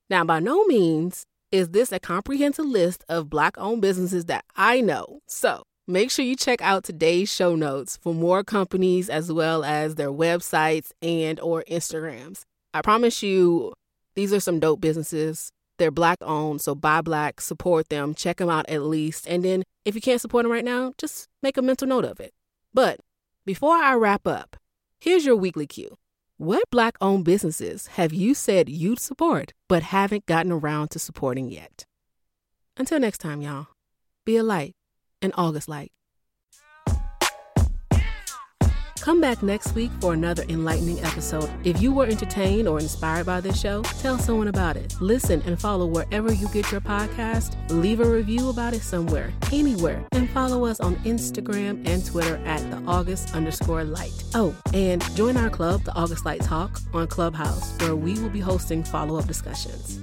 Now, 0.10 0.24
by 0.24 0.40
no 0.40 0.66
means 0.66 1.26
is 1.52 1.70
this 1.70 1.92
a 1.92 2.00
comprehensive 2.00 2.66
list 2.66 3.04
of 3.08 3.30
black 3.30 3.58
owned 3.58 3.82
businesses 3.82 4.26
that 4.26 4.44
I 4.56 4.82
know. 4.82 5.20
So 5.28 5.64
make 5.88 6.12
sure 6.12 6.26
you 6.26 6.36
check 6.36 6.62
out 6.62 6.84
today's 6.84 7.32
show 7.32 7.56
notes 7.56 7.98
for 8.02 8.14
more 8.14 8.44
companies 8.44 9.10
as 9.10 9.32
well 9.32 9.64
as 9.64 9.96
their 9.96 10.12
websites 10.12 10.92
and 11.02 11.40
or 11.40 11.64
Instagrams. 11.70 12.42
I 12.74 12.82
promise 12.82 13.22
you 13.22 13.74
these 14.16 14.34
are 14.34 14.40
some 14.40 14.60
dope 14.60 14.82
businesses. 14.82 15.52
They're 15.78 15.92
black 15.92 16.18
owned, 16.22 16.62
so 16.62 16.74
buy 16.74 17.02
black, 17.02 17.40
support 17.40 17.90
them, 17.90 18.16
check 18.16 18.38
them 18.38 18.50
out 18.50 18.68
at 18.68 18.82
least. 18.82 19.28
And 19.28 19.46
then 19.46 19.64
if 19.86 19.94
you 19.94 20.02
can't 20.02 20.20
support 20.20 20.44
them 20.44 20.52
right 20.52 20.66
now, 20.66 20.94
just 20.98 21.28
make 21.44 21.56
a 21.56 21.62
mental 21.62 21.88
note 21.88 22.06
of 22.06 22.20
it. 22.20 22.34
But 22.74 23.00
before 23.46 23.76
I 23.76 23.94
wrap 23.94 24.26
up, 24.26 24.58
here's 25.00 25.24
your 25.24 25.36
weekly 25.36 25.68
cue. 25.68 25.98
What 26.40 26.70
black 26.70 26.98
owned 27.02 27.26
businesses 27.26 27.88
have 27.98 28.14
you 28.14 28.36
said 28.36 28.70
you'd 28.70 29.00
support 29.00 29.54
but 29.68 29.82
haven't 29.82 30.28
gotten 30.28 30.52
around 30.52 30.90
to 30.90 31.00
supporting 31.00 31.50
yet? 31.50 31.88
Until 32.78 33.00
next 33.00 33.18
time, 33.18 33.42
y'all, 33.42 33.70
be 34.24 34.38
a 34.38 34.44
light, 34.44 34.74
an 35.20 35.32
August 35.34 35.68
light. 35.68 35.92
Come 39.08 39.22
back 39.22 39.42
next 39.42 39.74
week 39.74 39.90
for 40.02 40.12
another 40.12 40.44
enlightening 40.50 41.00
episode. 41.00 41.50
If 41.64 41.82
you 41.82 41.94
were 41.94 42.08
entertained 42.08 42.68
or 42.68 42.78
inspired 42.78 43.26
by 43.26 43.40
this 43.40 43.58
show, 43.58 43.82
tell 43.84 44.18
someone 44.18 44.50
about 44.50 44.76
it. 44.76 44.94
Listen 45.00 45.42
and 45.46 45.58
follow 45.58 45.86
wherever 45.86 46.34
you 46.34 46.50
get 46.50 46.70
your 46.74 46.82
podcast. 46.82 47.56
Leave 47.70 48.02
a 48.02 48.06
review 48.06 48.50
about 48.50 48.74
it 48.74 48.82
somewhere, 48.82 49.32
anywhere, 49.54 50.06
and 50.12 50.30
follow 50.32 50.66
us 50.66 50.82
on 50.82 50.98
Instagram 51.06 51.88
and 51.88 52.06
Twitter 52.06 52.36
at 52.44 52.60
the 52.70 52.84
August 52.86 53.34
underscore 53.34 53.86
light. 53.86 54.26
Oh, 54.36 54.54
and 54.74 55.02
join 55.16 55.38
our 55.38 55.50
club, 55.50 55.86
the 55.86 55.96
August 55.96 56.26
Light 56.26 56.42
Talk, 56.42 56.78
on 56.94 57.08
Clubhouse, 57.08 57.80
where 57.80 57.96
we 57.96 58.20
will 58.20 58.28
be 58.28 58.42
hosting 58.42 58.84
follow 58.84 59.18
up 59.18 59.26
discussions. 59.26 60.02